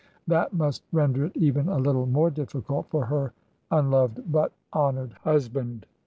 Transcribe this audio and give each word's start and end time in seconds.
That 0.25 0.51
must 0.51 0.81
render 0.91 1.25
it 1.25 1.37
even 1.37 1.69
a 1.69 1.77
little 1.77 2.07
more 2.07 2.31
difficult 2.31 2.89
for 2.89 3.05
her 3.05 3.33
unloved 3.69 4.31
but 4.31 4.51
honored 4.73 5.13
husband. 5.23 5.85